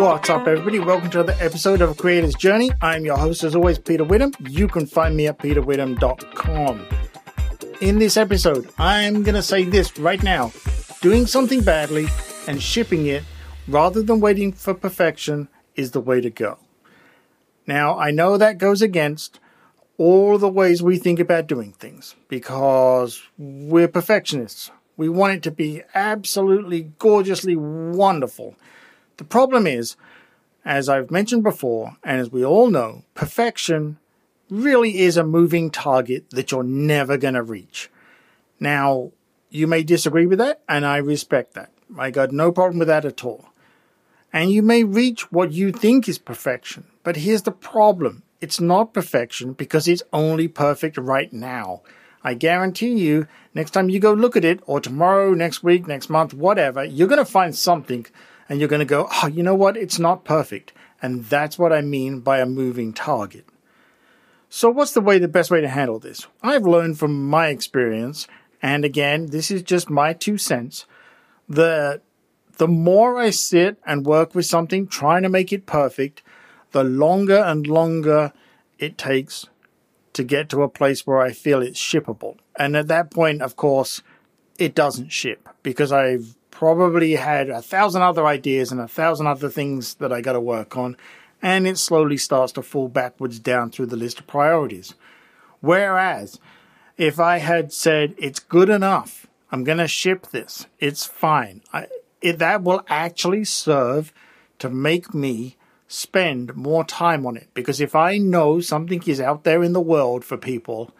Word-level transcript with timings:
What's 0.00 0.30
up, 0.30 0.46
everybody? 0.46 0.78
Welcome 0.78 1.10
to 1.10 1.20
another 1.20 1.36
episode 1.44 1.82
of 1.82 1.98
Creator's 1.98 2.34
Journey. 2.34 2.70
I'm 2.80 3.04
your 3.04 3.18
host, 3.18 3.44
as 3.44 3.54
always, 3.54 3.78
Peter 3.78 4.02
Witham. 4.02 4.32
You 4.48 4.66
can 4.66 4.86
find 4.86 5.14
me 5.14 5.26
at 5.26 5.38
peterwitham.com. 5.38 6.86
In 7.82 7.98
this 7.98 8.16
episode, 8.16 8.70
I'm 8.78 9.22
going 9.24 9.34
to 9.34 9.42
say 9.42 9.64
this 9.64 9.98
right 9.98 10.22
now 10.22 10.52
doing 11.02 11.26
something 11.26 11.60
badly 11.60 12.06
and 12.48 12.62
shipping 12.62 13.08
it 13.08 13.24
rather 13.68 14.02
than 14.02 14.20
waiting 14.20 14.54
for 14.54 14.72
perfection 14.72 15.48
is 15.76 15.90
the 15.90 16.00
way 16.00 16.22
to 16.22 16.30
go. 16.30 16.56
Now, 17.66 17.98
I 17.98 18.10
know 18.10 18.38
that 18.38 18.56
goes 18.56 18.80
against 18.80 19.38
all 19.98 20.38
the 20.38 20.48
ways 20.48 20.82
we 20.82 20.96
think 20.96 21.20
about 21.20 21.46
doing 21.46 21.72
things 21.72 22.14
because 22.28 23.22
we're 23.36 23.86
perfectionists. 23.86 24.70
We 24.96 25.10
want 25.10 25.34
it 25.34 25.42
to 25.42 25.50
be 25.50 25.82
absolutely 25.94 26.84
gorgeously 26.98 27.54
wonderful. 27.54 28.56
The 29.20 29.24
problem 29.24 29.66
is, 29.66 29.96
as 30.64 30.88
I've 30.88 31.10
mentioned 31.10 31.42
before, 31.42 31.98
and 32.02 32.22
as 32.22 32.30
we 32.30 32.42
all 32.42 32.70
know, 32.70 33.04
perfection 33.12 33.98
really 34.48 35.00
is 35.00 35.18
a 35.18 35.24
moving 35.24 35.70
target 35.70 36.30
that 36.30 36.50
you're 36.50 36.62
never 36.62 37.18
going 37.18 37.34
to 37.34 37.42
reach. 37.42 37.90
Now, 38.58 39.12
you 39.50 39.66
may 39.66 39.82
disagree 39.82 40.24
with 40.24 40.38
that, 40.38 40.62
and 40.66 40.86
I 40.86 40.96
respect 40.96 41.52
that. 41.52 41.70
I 41.98 42.10
got 42.10 42.32
no 42.32 42.50
problem 42.50 42.78
with 42.78 42.88
that 42.88 43.04
at 43.04 43.22
all. 43.22 43.50
And 44.32 44.50
you 44.50 44.62
may 44.62 44.84
reach 44.84 45.30
what 45.30 45.52
you 45.52 45.70
think 45.70 46.08
is 46.08 46.16
perfection, 46.16 46.86
but 47.04 47.16
here's 47.16 47.42
the 47.42 47.52
problem. 47.52 48.22
It's 48.40 48.58
not 48.58 48.94
perfection 48.94 49.52
because 49.52 49.86
it's 49.86 50.02
only 50.14 50.48
perfect 50.48 50.96
right 50.96 51.30
now. 51.30 51.82
I 52.24 52.32
guarantee 52.32 52.94
you, 52.94 53.26
next 53.52 53.72
time 53.72 53.90
you 53.90 54.00
go 54.00 54.14
look 54.14 54.34
at 54.34 54.46
it, 54.46 54.60
or 54.64 54.80
tomorrow, 54.80 55.34
next 55.34 55.62
week, 55.62 55.86
next 55.86 56.08
month, 56.08 56.32
whatever, 56.32 56.82
you're 56.82 57.06
going 57.06 57.22
to 57.22 57.30
find 57.30 57.54
something 57.54 58.06
and 58.50 58.58
you're 58.58 58.68
going 58.68 58.80
to 58.80 58.84
go, 58.84 59.08
oh, 59.22 59.28
you 59.28 59.44
know 59.44 59.54
what? 59.54 59.76
It's 59.76 60.00
not 60.00 60.24
perfect. 60.24 60.72
And 61.00 61.24
that's 61.24 61.56
what 61.56 61.72
I 61.72 61.80
mean 61.80 62.18
by 62.18 62.40
a 62.40 62.46
moving 62.46 62.92
target. 62.92 63.46
So, 64.50 64.68
what's 64.68 64.92
the 64.92 65.00
way, 65.00 65.18
the 65.18 65.28
best 65.28 65.52
way 65.52 65.60
to 65.60 65.68
handle 65.68 66.00
this? 66.00 66.26
I've 66.42 66.66
learned 66.66 66.98
from 66.98 67.28
my 67.30 67.46
experience, 67.46 68.26
and 68.60 68.84
again, 68.84 69.26
this 69.26 69.52
is 69.52 69.62
just 69.62 69.88
my 69.88 70.12
two 70.12 70.36
cents, 70.36 70.84
that 71.48 72.02
the 72.56 72.66
more 72.66 73.16
I 73.16 73.30
sit 73.30 73.78
and 73.86 74.04
work 74.04 74.34
with 74.34 74.46
something 74.46 74.88
trying 74.88 75.22
to 75.22 75.28
make 75.28 75.52
it 75.52 75.64
perfect, 75.64 76.22
the 76.72 76.82
longer 76.82 77.38
and 77.38 77.68
longer 77.68 78.32
it 78.80 78.98
takes 78.98 79.46
to 80.12 80.24
get 80.24 80.48
to 80.48 80.64
a 80.64 80.68
place 80.68 81.06
where 81.06 81.20
I 81.20 81.30
feel 81.30 81.62
it's 81.62 81.80
shippable. 81.80 82.38
And 82.56 82.76
at 82.76 82.88
that 82.88 83.12
point, 83.12 83.42
of 83.42 83.54
course, 83.54 84.02
it 84.58 84.74
doesn't 84.74 85.12
ship 85.12 85.48
because 85.62 85.92
I've 85.92 86.34
probably 86.60 87.14
had 87.14 87.48
a 87.48 87.62
thousand 87.62 88.02
other 88.02 88.26
ideas 88.26 88.70
and 88.70 88.82
a 88.82 88.86
thousand 88.86 89.26
other 89.26 89.48
things 89.48 89.94
that 89.94 90.12
I 90.12 90.20
got 90.20 90.34
to 90.34 90.40
work 90.40 90.76
on, 90.76 90.94
and 91.40 91.66
it 91.66 91.78
slowly 91.78 92.18
starts 92.18 92.52
to 92.52 92.62
fall 92.62 92.88
backwards 92.88 93.38
down 93.38 93.70
through 93.70 93.86
the 93.86 93.96
list 93.96 94.20
of 94.20 94.26
priorities. 94.26 94.94
Whereas, 95.62 96.38
if 96.98 97.18
I 97.18 97.38
had 97.38 97.72
said, 97.72 98.14
it's 98.18 98.40
good 98.40 98.68
enough, 98.68 99.26
I'm 99.50 99.64
going 99.64 99.78
to 99.78 99.88
ship 99.88 100.26
this, 100.32 100.66
it's 100.78 101.06
fine, 101.06 101.62
I, 101.72 101.86
it, 102.20 102.38
that 102.40 102.62
will 102.62 102.84
actually 102.88 103.46
serve 103.46 104.12
to 104.58 104.68
make 104.68 105.14
me 105.14 105.56
spend 105.88 106.54
more 106.54 106.84
time 106.84 107.24
on 107.24 107.38
it. 107.38 107.48
Because 107.54 107.80
if 107.80 107.96
I 107.96 108.18
know 108.18 108.60
something 108.60 109.02
is 109.06 109.18
out 109.18 109.44
there 109.44 109.62
in 109.62 109.72
the 109.72 109.80
world 109.80 110.26
for 110.26 110.36
people, 110.36 110.90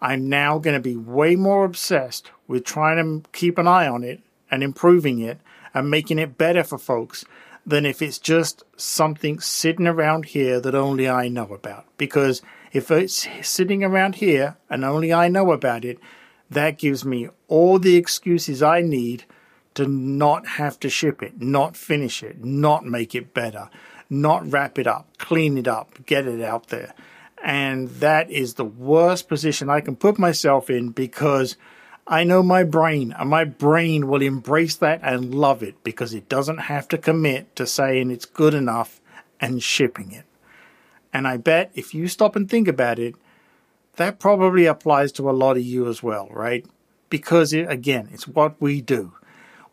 I'm 0.00 0.28
now 0.28 0.60
going 0.60 0.76
to 0.76 0.80
be 0.80 0.96
way 0.96 1.34
more 1.34 1.64
obsessed 1.64 2.30
with 2.46 2.64
trying 2.64 3.22
to 3.22 3.28
keep 3.32 3.58
an 3.58 3.66
eye 3.66 3.88
on 3.88 4.04
it 4.04 4.20
and 4.50 4.62
improving 4.62 5.20
it 5.20 5.40
and 5.72 5.90
making 5.90 6.18
it 6.18 6.38
better 6.38 6.64
for 6.64 6.78
folks 6.78 7.24
than 7.66 7.86
if 7.86 8.02
it's 8.02 8.18
just 8.18 8.64
something 8.76 9.38
sitting 9.40 9.86
around 9.86 10.26
here 10.26 10.60
that 10.60 10.74
only 10.74 11.08
I 11.08 11.28
know 11.28 11.52
about. 11.52 11.86
Because 11.96 12.42
if 12.72 12.90
it's 12.90 13.28
sitting 13.42 13.84
around 13.84 14.16
here 14.16 14.56
and 14.68 14.84
only 14.84 15.12
I 15.12 15.28
know 15.28 15.52
about 15.52 15.84
it, 15.84 15.98
that 16.50 16.78
gives 16.78 17.04
me 17.04 17.28
all 17.48 17.78
the 17.78 17.96
excuses 17.96 18.62
I 18.62 18.80
need 18.80 19.24
to 19.74 19.86
not 19.86 20.46
have 20.46 20.80
to 20.80 20.88
ship 20.88 21.22
it, 21.22 21.40
not 21.40 21.76
finish 21.76 22.22
it, 22.22 22.44
not 22.44 22.84
make 22.84 23.14
it 23.14 23.32
better, 23.32 23.70
not 24.08 24.50
wrap 24.50 24.78
it 24.78 24.86
up, 24.86 25.16
clean 25.18 25.56
it 25.56 25.68
up, 25.68 26.04
get 26.06 26.26
it 26.26 26.42
out 26.42 26.68
there. 26.68 26.92
And 27.42 27.88
that 27.88 28.30
is 28.30 28.54
the 28.54 28.64
worst 28.64 29.28
position 29.28 29.70
I 29.70 29.80
can 29.80 29.96
put 29.96 30.18
myself 30.18 30.68
in 30.68 30.90
because 30.90 31.56
I 32.10 32.24
know 32.24 32.42
my 32.42 32.64
brain, 32.64 33.14
and 33.18 33.30
my 33.30 33.44
brain 33.44 34.08
will 34.08 34.20
embrace 34.20 34.76
that 34.76 35.00
and 35.02 35.34
love 35.34 35.62
it 35.62 35.82
because 35.82 36.12
it 36.12 36.28
doesn't 36.28 36.58
have 36.58 36.88
to 36.88 36.98
commit 36.98 37.56
to 37.56 37.66
saying 37.66 38.10
it's 38.10 38.26
good 38.26 38.52
enough 38.52 39.00
and 39.40 39.62
shipping 39.62 40.12
it. 40.12 40.26
And 41.12 41.26
I 41.26 41.38
bet 41.38 41.70
if 41.74 41.94
you 41.94 42.08
stop 42.08 42.36
and 42.36 42.50
think 42.50 42.68
about 42.68 42.98
it, 42.98 43.14
that 43.96 44.18
probably 44.18 44.66
applies 44.66 45.12
to 45.12 45.30
a 45.30 45.32
lot 45.32 45.56
of 45.56 45.62
you 45.62 45.88
as 45.88 46.02
well, 46.02 46.28
right? 46.30 46.66
Because 47.08 47.52
it, 47.52 47.70
again, 47.70 48.08
it's 48.12 48.28
what 48.28 48.60
we 48.60 48.82
do 48.82 49.12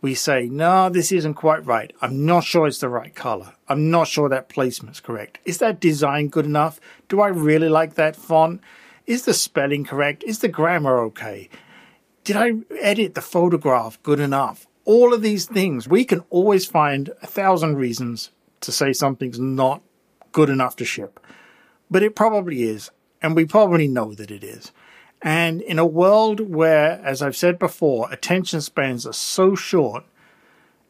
we 0.01 0.13
say, 0.13 0.47
no, 0.47 0.89
this 0.89 1.11
isn't 1.11 1.33
quite 1.33 1.65
right. 1.65 1.91
I'm 2.01 2.25
not 2.25 2.43
sure 2.43 2.67
it's 2.67 2.79
the 2.79 2.89
right 2.89 3.13
color. 3.15 3.53
I'm 3.67 3.89
not 3.89 4.07
sure 4.07 4.29
that 4.29 4.49
placement's 4.49 4.99
correct. 4.99 5.39
Is 5.43 5.57
that 5.57 5.79
design 5.79 6.27
good 6.27 6.45
enough? 6.45 6.79
Do 7.09 7.19
I 7.21 7.27
really 7.27 7.69
like 7.69 7.95
that 7.95 8.15
font? 8.15 8.61
Is 9.05 9.25
the 9.25 9.33
spelling 9.33 9.83
correct? 9.83 10.23
Is 10.23 10.39
the 10.39 10.47
grammar 10.47 10.99
okay? 11.05 11.49
Did 12.27 12.35
I 12.35 12.55
edit 12.81 13.15
the 13.15 13.21
photograph 13.21 14.03
good 14.03 14.19
enough? 14.19 14.67
All 14.83 15.13
of 15.13 15.21
these 15.21 15.45
things, 15.45 15.88
we 15.88 16.03
can 16.03 16.25
always 16.29 16.65
find 16.65 17.09
a 17.21 17.25
thousand 17.25 17.77
reasons 17.77 18.31
to 18.59 18.73
say 18.73 18.91
something's 18.91 19.39
not 19.39 19.81
good 20.33 20.49
enough 20.49 20.75
to 20.75 20.83
ship. 20.83 21.21
But 21.89 22.03
it 22.03 22.17
probably 22.17 22.63
is, 22.63 22.91
and 23.21 23.33
we 23.33 23.45
probably 23.45 23.87
know 23.87 24.13
that 24.13 24.29
it 24.29 24.43
is. 24.43 24.73
And 25.21 25.61
in 25.61 25.79
a 25.79 25.85
world 25.85 26.41
where, 26.41 26.99
as 27.01 27.21
I've 27.21 27.37
said 27.37 27.57
before, 27.57 28.11
attention 28.11 28.59
spans 28.59 29.07
are 29.07 29.13
so 29.13 29.55
short, 29.55 30.03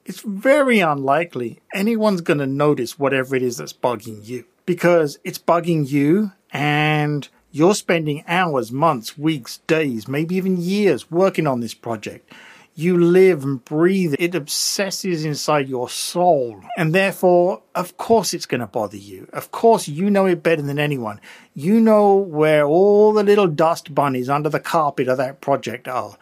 it's 0.05 0.21
very 0.21 0.79
unlikely 0.79 1.59
anyone's 1.71 2.21
going 2.21 2.39
to 2.39 2.47
notice 2.47 2.97
whatever 2.97 3.35
it 3.35 3.43
is 3.43 3.57
that's 3.57 3.73
bugging 3.73 4.27
you 4.27 4.45
because 4.65 5.19
it's 5.23 5.37
bugging 5.37 5.87
you 5.87 6.31
and 6.51 7.29
you're 7.57 7.75
spending 7.75 8.23
hours, 8.27 8.71
months, 8.71 9.17
weeks, 9.17 9.57
days, 9.67 10.07
maybe 10.07 10.35
even 10.35 10.57
years 10.57 11.09
working 11.11 11.47
on 11.47 11.59
this 11.59 11.73
project 11.73 12.31
you 12.77 12.95
live 12.95 13.43
and 13.43 13.65
breathe. 13.65 14.13
It 14.19 14.27
It 14.27 14.35
obsesses 14.35 15.25
inside 15.25 15.67
your 15.67 15.89
soul. 15.89 16.61
And 16.77 16.93
therefore, 16.93 17.63
of 17.73 17.97
course, 17.97 18.35
it's 18.35 18.45
going 18.45 18.61
to 18.61 18.67
bother 18.67 18.97
you. 18.97 19.27
Of 19.33 19.51
course, 19.51 19.87
you 19.87 20.11
know 20.11 20.27
it 20.27 20.43
better 20.43 20.61
than 20.61 20.77
anyone. 20.77 21.19
You 21.55 21.81
know 21.81 22.15
where 22.15 22.67
all 22.67 23.13
the 23.13 23.23
little 23.23 23.47
dust 23.47 23.95
bunnies 23.95 24.29
under 24.29 24.49
the 24.49 24.59
carpet 24.59 25.07
of 25.07 25.17
that 25.17 25.41
project 25.41 25.87
are. 25.87 26.17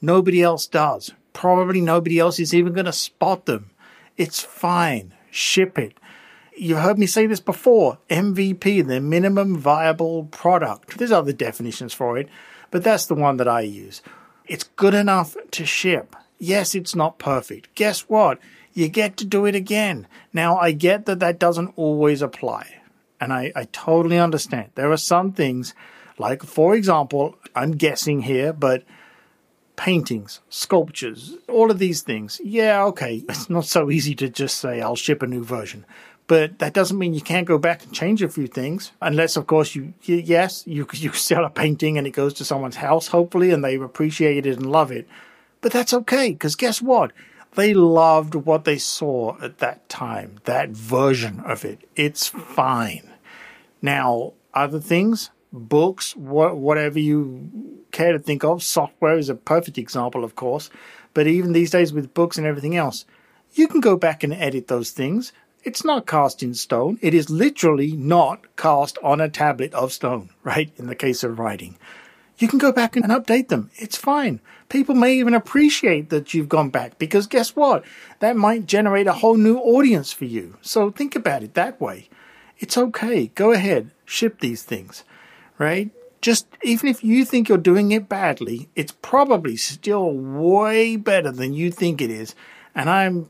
Nobody 0.00 0.42
else 0.42 0.66
does. 0.66 1.12
Probably 1.34 1.82
nobody 1.82 2.18
else 2.18 2.38
is 2.38 2.54
even 2.54 2.72
going 2.72 2.86
to 2.86 2.92
spot 2.92 3.44
them. 3.44 3.70
It's 4.16 4.40
fine. 4.40 5.12
Ship 5.30 5.78
it. 5.78 5.99
You've 6.60 6.80
heard 6.80 6.98
me 6.98 7.06
say 7.06 7.24
this 7.24 7.40
before 7.40 7.96
MVP, 8.10 8.86
the 8.86 9.00
minimum 9.00 9.56
viable 9.56 10.24
product. 10.24 10.98
There's 10.98 11.10
other 11.10 11.32
definitions 11.32 11.94
for 11.94 12.18
it, 12.18 12.28
but 12.70 12.84
that's 12.84 13.06
the 13.06 13.14
one 13.14 13.38
that 13.38 13.48
I 13.48 13.62
use. 13.62 14.02
It's 14.44 14.64
good 14.64 14.92
enough 14.92 15.34
to 15.52 15.64
ship. 15.64 16.14
Yes, 16.38 16.74
it's 16.74 16.94
not 16.94 17.18
perfect. 17.18 17.74
Guess 17.74 18.10
what? 18.10 18.40
You 18.74 18.88
get 18.88 19.16
to 19.16 19.24
do 19.24 19.46
it 19.46 19.54
again. 19.54 20.06
Now, 20.34 20.58
I 20.58 20.72
get 20.72 21.06
that 21.06 21.20
that 21.20 21.38
doesn't 21.38 21.72
always 21.76 22.20
apply. 22.20 22.82
And 23.22 23.32
I, 23.32 23.52
I 23.56 23.64
totally 23.72 24.18
understand. 24.18 24.72
There 24.74 24.92
are 24.92 24.98
some 24.98 25.32
things, 25.32 25.72
like, 26.18 26.42
for 26.42 26.74
example, 26.74 27.38
I'm 27.56 27.72
guessing 27.72 28.20
here, 28.20 28.52
but 28.52 28.84
paintings, 29.76 30.40
sculptures, 30.50 31.38
all 31.48 31.70
of 31.70 31.78
these 31.78 32.02
things. 32.02 32.38
Yeah, 32.44 32.84
okay. 32.84 33.24
It's 33.30 33.48
not 33.48 33.64
so 33.64 33.90
easy 33.90 34.14
to 34.16 34.28
just 34.28 34.58
say, 34.58 34.82
I'll 34.82 34.94
ship 34.94 35.22
a 35.22 35.26
new 35.26 35.42
version 35.42 35.86
but 36.30 36.60
that 36.60 36.74
doesn't 36.74 36.96
mean 36.96 37.12
you 37.12 37.20
can't 37.20 37.48
go 37.48 37.58
back 37.58 37.82
and 37.82 37.92
change 37.92 38.22
a 38.22 38.28
few 38.28 38.46
things 38.46 38.92
unless 39.02 39.36
of 39.36 39.48
course 39.48 39.74
you, 39.74 39.92
yes 40.04 40.64
you 40.64 40.86
you 40.92 41.12
sell 41.12 41.44
a 41.44 41.50
painting 41.50 41.98
and 41.98 42.06
it 42.06 42.12
goes 42.12 42.32
to 42.34 42.44
someone's 42.44 42.76
house 42.76 43.08
hopefully 43.08 43.50
and 43.50 43.64
they 43.64 43.74
appreciate 43.74 44.46
it 44.46 44.56
and 44.56 44.70
love 44.70 44.92
it. 44.92 45.08
But 45.60 45.72
that's 45.72 45.92
okay 45.92 46.30
because 46.30 46.54
guess 46.54 46.80
what? 46.80 47.10
They 47.56 47.74
loved 47.74 48.36
what 48.36 48.64
they 48.64 48.78
saw 48.78 49.42
at 49.42 49.58
that 49.58 49.88
time 49.88 50.36
that 50.44 50.68
version 50.68 51.40
of 51.40 51.64
it. 51.64 51.80
It's 51.96 52.28
fine. 52.28 53.10
Now 53.82 54.34
other 54.54 54.78
things 54.78 55.30
books 55.52 56.12
wh- 56.12 56.54
whatever 56.54 57.00
you 57.00 57.82
care 57.90 58.12
to 58.12 58.20
think 58.20 58.44
of 58.44 58.62
software 58.62 59.18
is 59.18 59.28
a 59.28 59.34
perfect 59.34 59.78
example 59.78 60.22
of 60.22 60.36
course. 60.36 60.70
But 61.12 61.26
even 61.26 61.54
these 61.54 61.72
days 61.72 61.92
with 61.92 62.14
books 62.14 62.38
and 62.38 62.46
everything 62.46 62.76
else 62.76 63.04
you 63.54 63.66
can 63.66 63.80
go 63.80 63.96
back 63.96 64.22
and 64.22 64.32
edit 64.32 64.68
those 64.68 64.92
things 64.92 65.32
it's 65.62 65.84
not 65.84 66.06
cast 66.06 66.42
in 66.42 66.54
stone. 66.54 66.98
It 67.02 67.14
is 67.14 67.30
literally 67.30 67.92
not 67.92 68.56
cast 68.56 68.98
on 69.02 69.20
a 69.20 69.28
tablet 69.28 69.74
of 69.74 69.92
stone, 69.92 70.30
right? 70.42 70.72
In 70.76 70.86
the 70.86 70.94
case 70.94 71.22
of 71.22 71.38
writing. 71.38 71.78
you 72.38 72.48
can 72.48 72.58
go 72.58 72.72
back 72.72 72.96
and 72.96 73.04
update 73.04 73.48
them. 73.48 73.70
It's 73.76 73.98
fine. 73.98 74.40
People 74.70 74.94
may 74.94 75.14
even 75.14 75.34
appreciate 75.34 76.08
that 76.08 76.32
you've 76.32 76.48
gone 76.48 76.70
back 76.70 76.98
because 76.98 77.26
guess 77.26 77.54
what? 77.54 77.84
That 78.20 78.36
might 78.36 78.64
generate 78.66 79.06
a 79.06 79.12
whole 79.12 79.36
new 79.36 79.58
audience 79.58 80.10
for 80.12 80.24
you. 80.24 80.56
So 80.62 80.90
think 80.90 81.14
about 81.14 81.42
it 81.42 81.54
that 81.54 81.78
way. 81.80 82.08
It's 82.58 82.78
okay. 82.78 83.26
Go 83.28 83.52
ahead. 83.52 83.90
Ship 84.06 84.40
these 84.40 84.62
things, 84.62 85.04
right? 85.58 85.90
Just 86.22 86.46
even 86.62 86.88
if 86.88 87.04
you 87.04 87.24
think 87.24 87.48
you're 87.48 87.58
doing 87.58 87.92
it 87.92 88.08
badly, 88.08 88.68
it's 88.74 88.92
probably 89.02 89.56
still 89.56 90.10
way 90.10 90.96
better 90.96 91.32
than 91.32 91.52
you 91.52 91.70
think 91.70 92.00
it 92.00 92.10
is. 92.10 92.34
And 92.74 92.88
I'm 92.88 93.28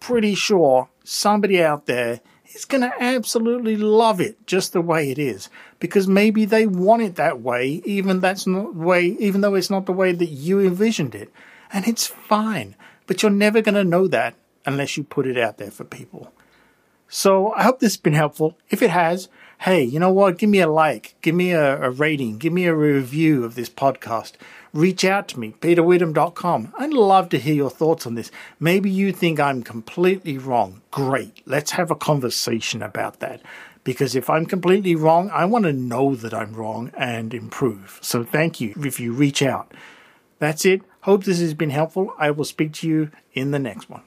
pretty 0.00 0.34
sure 0.34 0.88
somebody 1.08 1.62
out 1.62 1.86
there 1.86 2.20
is 2.54 2.64
going 2.64 2.82
to 2.82 2.92
absolutely 3.00 3.76
love 3.76 4.20
it 4.20 4.46
just 4.46 4.72
the 4.72 4.80
way 4.80 5.10
it 5.10 5.18
is. 5.18 5.48
Because 5.78 6.06
maybe 6.06 6.44
they 6.44 6.66
want 6.66 7.02
it 7.02 7.16
that 7.16 7.40
way 7.40 7.82
even 7.84 8.20
that's 8.20 8.46
not 8.46 8.74
the 8.74 8.80
way 8.80 9.16
even 9.18 9.40
though 9.40 9.54
it's 9.54 9.70
not 9.70 9.86
the 9.86 9.92
way 9.92 10.12
that 10.12 10.26
you 10.26 10.60
envisioned 10.60 11.14
it. 11.14 11.32
And 11.72 11.86
it's 11.86 12.06
fine. 12.06 12.76
But 13.06 13.22
you're 13.22 13.30
never 13.30 13.62
going 13.62 13.74
to 13.74 13.84
know 13.84 14.06
that 14.08 14.34
unless 14.66 14.96
you 14.96 15.04
put 15.04 15.26
it 15.26 15.38
out 15.38 15.58
there 15.58 15.70
for 15.70 15.84
people. 15.84 16.32
So 17.10 17.54
i 17.54 17.62
hope 17.62 17.80
this 17.80 17.94
has 17.94 18.00
been 18.00 18.12
helpful. 18.12 18.58
If 18.68 18.82
it 18.82 18.90
has 18.90 19.28
hey 19.60 19.82
you 19.82 19.98
know 19.98 20.12
what 20.12 20.38
give 20.38 20.50
me 20.50 20.60
a 20.60 20.68
like 20.68 21.14
give 21.22 21.34
me 21.34 21.52
a, 21.52 21.82
a 21.82 21.90
rating 21.90 22.38
give 22.38 22.52
me 22.52 22.66
a 22.66 22.74
review 22.74 23.44
of 23.44 23.54
this 23.54 23.68
podcast 23.68 24.32
reach 24.72 25.04
out 25.04 25.28
to 25.28 25.40
me, 25.40 25.54
peterwitham.com. 25.60 26.72
I'd 26.78 26.92
love 26.92 27.28
to 27.30 27.38
hear 27.38 27.54
your 27.54 27.70
thoughts 27.70 28.06
on 28.06 28.14
this. 28.14 28.30
Maybe 28.60 28.90
you 28.90 29.12
think 29.12 29.40
I'm 29.40 29.62
completely 29.62 30.38
wrong. 30.38 30.82
Great. 30.90 31.42
Let's 31.46 31.72
have 31.72 31.90
a 31.90 31.96
conversation 31.96 32.82
about 32.82 33.20
that. 33.20 33.42
Because 33.84 34.14
if 34.14 34.28
I'm 34.28 34.44
completely 34.44 34.94
wrong, 34.94 35.30
I 35.30 35.44
want 35.46 35.64
to 35.64 35.72
know 35.72 36.14
that 36.14 36.34
I'm 36.34 36.52
wrong 36.52 36.90
and 36.96 37.32
improve. 37.32 37.98
So 38.02 38.22
thank 38.22 38.60
you 38.60 38.74
if 38.78 39.00
you 39.00 39.12
reach 39.12 39.42
out. 39.42 39.72
That's 40.38 40.64
it. 40.64 40.82
Hope 41.02 41.24
this 41.24 41.40
has 41.40 41.54
been 41.54 41.70
helpful. 41.70 42.12
I 42.18 42.30
will 42.30 42.44
speak 42.44 42.72
to 42.74 42.88
you 42.88 43.10
in 43.32 43.50
the 43.50 43.58
next 43.58 43.88
one. 43.88 44.02